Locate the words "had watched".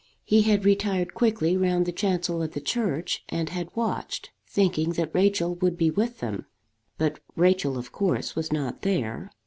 3.49-4.31